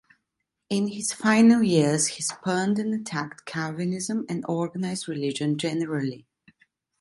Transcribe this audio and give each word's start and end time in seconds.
In 0.67 0.87
his 0.87 1.13
final 1.13 1.61
years, 1.61 2.07
he 2.07 2.23
spurned 2.23 2.79
and 2.79 2.91
attacked 2.91 3.45
Calvinism 3.45 4.25
and 4.27 4.43
organized 4.49 5.07
religion 5.07 5.59
generally. 5.59 6.25